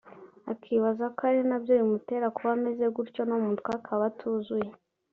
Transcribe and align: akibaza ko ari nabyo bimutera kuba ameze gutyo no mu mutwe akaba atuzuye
akibaza 0.51 1.05
ko 1.15 1.21
ari 1.29 1.41
nabyo 1.49 1.71
bimutera 1.79 2.27
kuba 2.35 2.51
ameze 2.57 2.85
gutyo 2.95 3.21
no 3.25 3.35
mu 3.41 3.47
mutwe 3.51 3.71
akaba 3.79 4.03
atuzuye 4.11 4.69